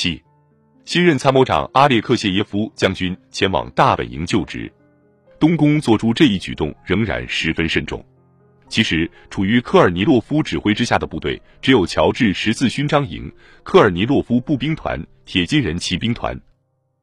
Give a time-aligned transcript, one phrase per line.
[0.00, 0.22] 七，
[0.84, 4.72] 新任参谋长阿列克谢耶夫将军前往大本营就职。
[5.40, 8.00] 东宫做出这一举动仍然十分慎重。
[8.68, 13.28] 其实，处于科尔尼洛夫指挥之下的部队只有乔治十字勋章营、
[13.64, 16.40] 科尔尼洛夫步兵团、铁金人骑兵团。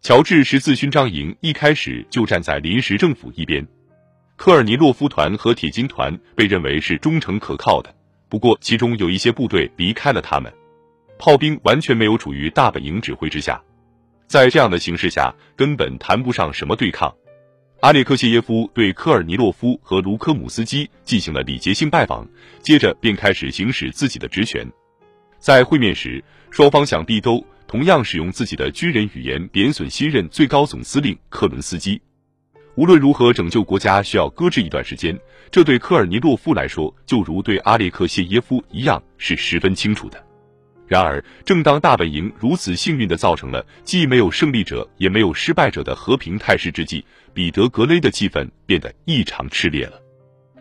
[0.00, 3.66] 乔治十字勋章营一开始就站在临时政府一边，
[4.36, 7.92] 科尔尼洛夫团和铁金团被认为是忠诚可靠的。
[8.28, 10.52] 不过，其中有一些部队离开了他们，
[11.18, 13.60] 炮兵完全没有处于大本营指挥之下，
[14.26, 17.14] 在这样的形势下，根本谈不上什么对抗。
[17.80, 22.26] 阿列克谢耶夫对科尔尼洛夫和卢科姆斯基进行了礼节性拜访，
[22.60, 24.66] 接着便开始行使自己的职权。
[25.38, 32.00] 在会面时，双方想必都同样使用自己的军人语言贬损新任最高总司令克伦斯基。
[32.76, 35.18] 无论如何拯救国家需要搁置一段时间，
[35.50, 40.25] 这对科尔尼洛夫来说，就如对阿列克谢耶夫一样是十分清楚的。
[40.88, 50.00] 然而，正当大本营如此幸运地造成了既没有胜利者也没有失败者的和平态势之际，彼得格雷的气氛变得异常炽烈了。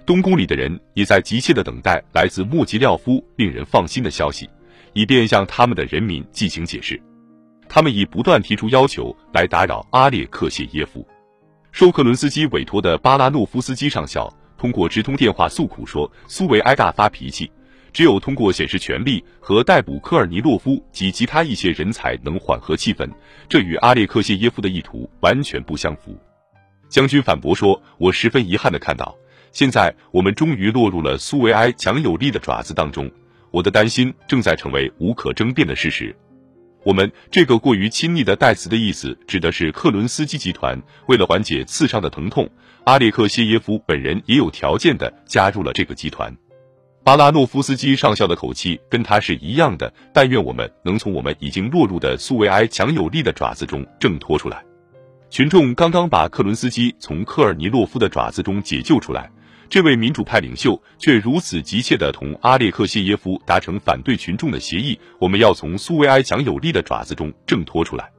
[0.03, 4.50] 东宫里的人也在急切地等待来自莫吉廖夫令人放心的消息，
[4.94, 7.00] 以便向他们的人民进行解释。
[7.69, 11.07] 他们以不断提出要求来打扰阿列克谢耶夫。
[11.72, 17.52] 受克伦斯基委托的巴拉诺夫斯基上校通过直通电话诉苦说，苏维埃大发脾气。
[17.95, 23.09] 只有通过显示权力和逮捕科尔尼洛夫及其他一些人才能缓和气氛，
[23.47, 26.19] 这与阿列克谢耶夫的意图完全不相符。
[26.89, 29.16] 将军反驳说：“我十分遗憾的看到，
[29.53, 33.09] 现在我们终于落入了苏维埃强有力的爪子当中。
[33.49, 36.13] 我的担心正在成为无可争辩的事实。
[36.83, 42.49] 我们这个过于亲昵的代词的意思，指的是克伦斯基集团为了缓解刺伤的疼痛，
[42.83, 46.35] 阿列克谢耶夫本人也有条件的加入了这个集团。”
[47.06, 49.94] 巴拉诺夫斯基上校的口气跟他是一样的。
[50.11, 54.64] 但愿我们能从我们已经落入的苏维埃强有力的爪子中挣脱出来。
[55.30, 59.30] 群众刚刚把克伦斯基从科尔尼洛夫的爪子中解救出来，
[59.70, 65.00] 这位民主派领袖却如此急切地同阿列克谢耶夫达成反对群众的协议。
[65.19, 68.09] 我们要从苏维埃强有力的爪子中挣脱出来。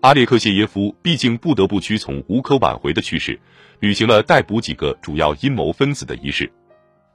[0.00, 3.38] 阿列克谢耶夫毕竟不得不屈从无可挽回的趋势，
[3.80, 6.50] 履行了逮捕几个主要阴谋分子的仪式。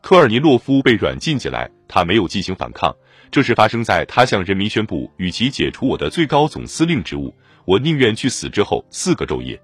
[0.08, 2.96] 科尔尼洛夫被软禁起来，他没有进行反抗。
[3.30, 7.36] 这是发生在他向人民宣布，与其解除我的最高总司令职务，
[7.66, 9.62] 我宁愿去死之后四个昼夜。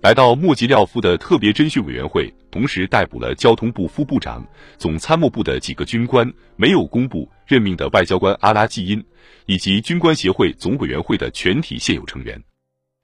[0.00, 4.46] 来到莫吉廖夫的特别侦讯委员会，同时逮捕了交通部副部长、
[4.78, 9.04] 总参谋部的几个军官，没有公布任命的外交官阿拉季因，
[9.46, 12.40] 以及军官协会总委员会的全体现有成员。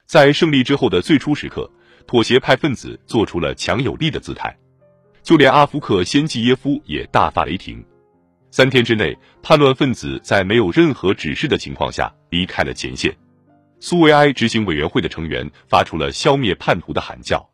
[0.07, 1.69] 在胜利之后的最初时刻，
[2.07, 4.57] 妥协派分子做出了强有力的姿态。
[5.23, 7.85] 就连阿夫克先季耶夫也大发雷霆。
[8.51, 13.15] 三天之内，叛乱分子在没有任何指示的情况下离开了前线。
[13.81, 17.49] 苏维埃执行委员会的成员发出了消灭叛徒的喊叫。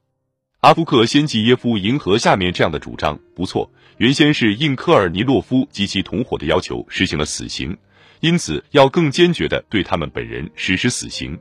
[0.60, 7.76] 阿夫克先季耶夫迎合下面这样的主张：不错，原先是应科尔尼洛夫及其同伙的要求实行了死刑，
[8.20, 11.38] 因此要更坚决地对他们本人实施死刑。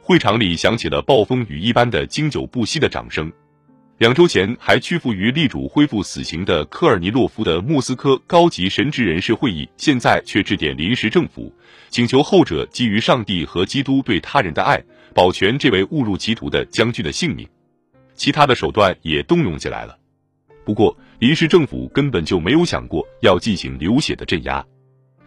[0.00, 3.32] 会场里响起了暴风雨一般的经久不息的掌声。
[3.98, 11.54] 两周前还屈服于力主恢复死刑的科尔尼洛夫的莫斯科高级神职人士会议，现在却致电临时政府，
[11.90, 14.82] 请求后者基于上帝和基督对他人的爱，
[15.14, 17.48] 保全这位误入歧途的将军的性命。
[18.16, 19.96] 其他的手段也动用起来了。
[20.64, 24.64] 不过，临时政府根本就没有想过要进行流血的镇压。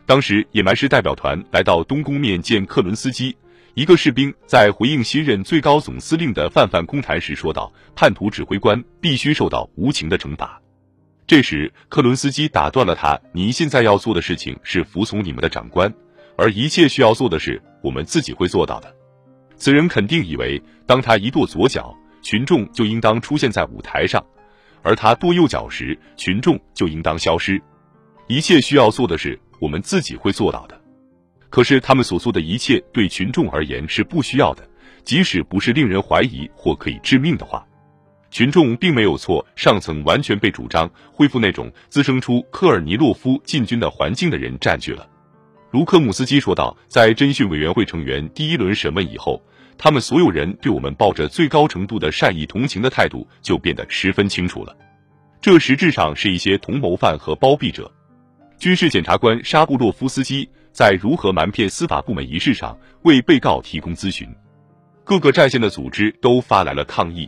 [0.05, 3.33] 当时，野蛮式代表团来到东宫面见克伦斯基。
[3.77, 10.59] 一个士兵在回应新任最高总司令的泛泛空谈时说道：“叛徒指挥官必须受到无情的惩罚。”
[11.27, 15.93] 这时，克伦斯基打断了他：“你现在要做的事情是服从你们的长官，
[16.39, 18.91] 而一切需要做的事，我们自己会做到的。”
[19.57, 24.19] 此人肯定以为，当他一跺左脚，群众就应当出现在舞台上；
[24.81, 27.61] 而他跺右脚时，群众就应当消失。
[28.25, 30.81] 一切需要做的事，我们自己会做到的。
[31.49, 34.67] 可是他们所做的一切对群众而言是不需要的，
[35.03, 37.65] 即使不是令人怀疑或可以致命的话，
[38.29, 39.45] 群众并没有错。
[39.55, 45.07] 上层完全被主张恢复那种滋生出科尔尼洛夫进军的环境的人占据了。
[45.71, 49.41] 卢科姆斯基说道：“在侦讯委员会成员第一轮审问以后，
[49.77, 54.75] 他们所有人对我们抱着最高程度的善意同情的态度就变得十分清楚了。
[55.39, 57.89] 这实质上是一些同谋犯和包庇者。
[58.59, 64.29] 军事检察官沙布洛夫斯基。”在如何瞒骗司法部门一事上为被告提供咨询，
[65.03, 67.27] 各个战线的组织都发来了抗议。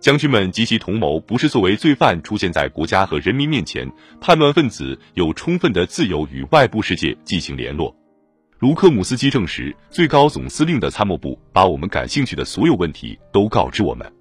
[0.00, 3.88] 将军们及其同谋不是作为罪犯出现在国家和人民面前，
[4.20, 7.94] 叛乱分子有充分的自由与外部世界进行联络。
[8.58, 14.12] 卢克姆斯基证实，最高总司令的参谋部把我们感兴趣的所有问题都告知我们。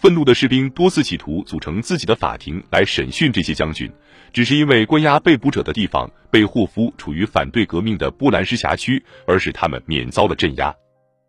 [0.00, 3.92] 愤怒的士兵多次企图组成自己的法庭来审讯这些将军，
[4.32, 10.74] 只是因为关押被捕者的地方被霍夫处于反对革命的波兰施辖区，而使他们免遭了镇压。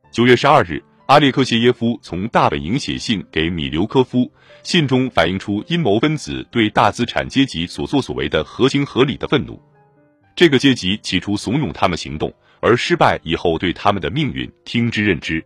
[0.09, 4.31] 九月十二日，阿列克谢耶夫从大本营写信给米留科夫，
[4.63, 9.61] 信中反映出阴谋分子对大资产阶级所作所为的合情合理的愤怒。
[10.33, 15.43] 这个阶级起初怂恿他们行动，而失败以后对他们的命运听之任之。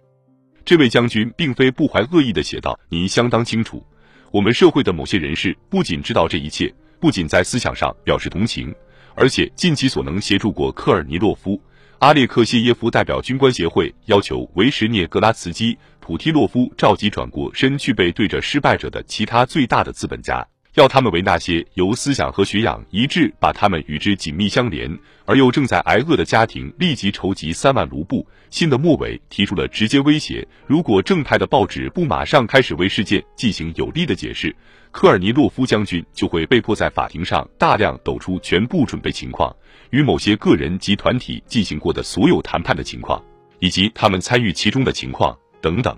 [0.65, 3.85] 这位将军并非不怀恶意的写道：“您相当清楚，
[4.31, 8.73] 我们社会的某些人士不仅知道这一切，不仅在思想上表示同情，
[9.13, 11.62] 而且尽其所能协助过科尔尼洛夫。”
[12.00, 20.45] 阿列克谢耶夫代表军官协会要求维什涅格拉茨基普提洛夫召集转过身去背对着失败者的其他最大的资本家。
[20.75, 24.92] 要他们为那些由思想和学养一致把他们与之紧密相连
[25.25, 28.27] 而又正在挨饿的家庭立即筹集三万卢布。
[28.50, 34.54] 信的末尾提出了直接威胁：如果正派的报纸不马上开始为事件进行有力的解释，
[34.92, 39.56] 科尔尼洛夫将军就会被迫在法庭上大量抖出全部准备情况，
[39.92, 43.22] 与某些个人及团体进行过的所有谈判的情况，
[43.60, 45.98] 以及他们参与其中的情况等等。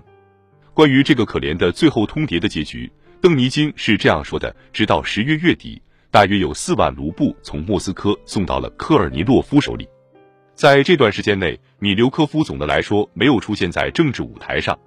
[0.72, 2.88] 关于这个可怜的最后通牒的结局。
[3.20, 9.88] 邓尼金是这样说的：直到十月月底，大约有四万卢布从莫斯科送到了科尔尼洛夫手里。
[10.54, 14.78] 在这段时间内，米留科夫总的来说没有出现在政治舞台上。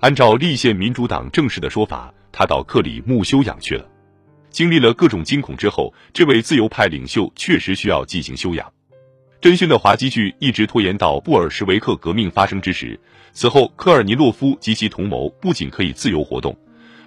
[0.00, 3.86] 按照立宪民主党正式的说法，他到克里木休养去了。
[4.50, 8.68] 经历了各种惊恐之后，这位自由派领袖确实需要进行休养。
[9.40, 12.98] 侦讯的滑稽剧一直拖延到布尔什维克革命发生之时。
[13.32, 16.56] 此后，科尔尼洛夫及其同谋不仅可以自由活动。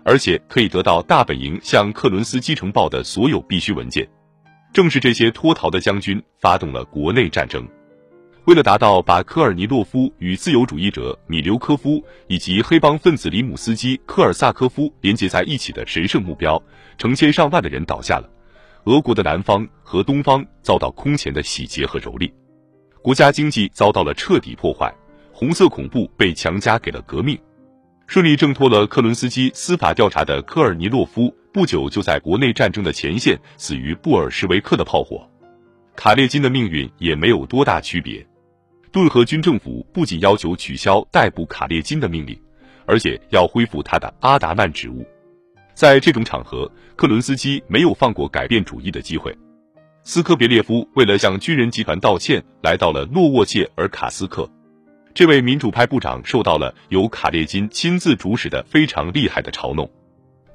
[0.04, 4.08] 而且可以得到大本营向克伦斯基呈报的所有必须文件。
[4.74, 7.68] 正是这些脱逃的将军发动了国内战争。
[8.46, 16.62] 为了达到把科尔尼洛夫与自由主义者米留科夫以及黑帮分子里姆斯基科尔萨科夫连接在一起的神圣目标，
[16.98, 18.30] 成千上万的人倒下了。
[18.84, 22.30] 俄国的南方和东方遭到空前的洗劫和蹂躏，
[23.02, 24.94] 国家经济遭到了彻底破坏，
[25.32, 27.40] 红色恐怖被强加给了革命。
[28.08, 35.28] 顺利挣脱了克伦斯基司法调查的科尔尼洛夫，不久就在国内战争的前线死于布尔什维克的炮火。
[35.96, 38.26] 卡列金的命运也没有多大区别。
[38.92, 42.40] 顿河军政府不仅要求取消逮捕卡列金的命令，
[42.86, 45.04] 而且要恢复他的阿达曼职务。
[45.74, 49.36] 在这种场合，克伦斯基没有放过改变主意的机会。
[50.04, 54.48] 斯科别列夫为了向军人集团道歉，来到了诺沃切尔卡斯克。
[55.14, 59.90] 这位民主派部长受到了由卡列金亲自主使的非常厉害的嘲弄。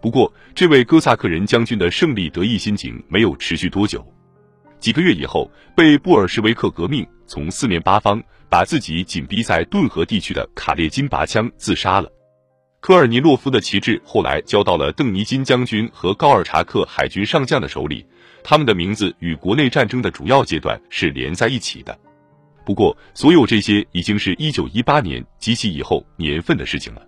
[0.00, 4.04] 不过，这位哥萨克人将军的胜利得意心情没有持续多久。
[4.80, 12.10] 几个月以后，被布尔什维克革命从四面八方把自己紧逼在顿河地区的卡列金拔枪自杀了。
[12.80, 18.06] 科尔尼洛夫的旗帜后来交到了邓尼金将军和高尔察克海军上将的手里，
[18.44, 21.96] 他们的名字与国内战争的主要阶段是连在一起的。
[22.68, 27.00] 不过，所有这些已经是一九一八年及其以后年份的事情了。